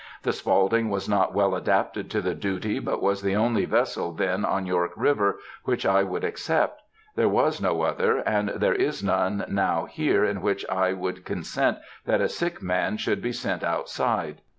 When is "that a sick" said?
12.05-12.63